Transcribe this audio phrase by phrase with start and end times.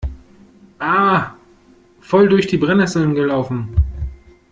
[0.79, 1.35] Ah,
[1.99, 3.69] voll durch die Brennnesseln gelaufen!